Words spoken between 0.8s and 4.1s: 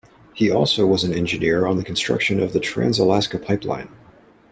was an engineer on the construction of the Trans-Alaska Pipeline.